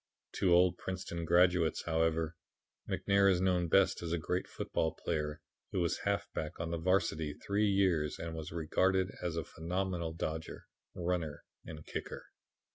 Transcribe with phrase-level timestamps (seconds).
[0.37, 2.35] "To old Princeton graduates, however,
[2.89, 7.35] McNair is known best as a great football player who was halfback on the varsity
[7.35, 12.25] three years and was regarded as a phenomenal dodger, runner and kicker.